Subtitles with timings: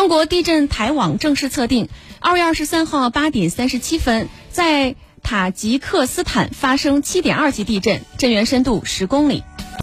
[0.00, 9.42] 中国地震台网正式测定二月二十三号八点三十七分在塔吉克斯坦发生七点二级地震震源深度十公里。